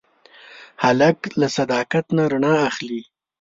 [0.83, 3.01] هلک له صداقت نه رڼا اخلي.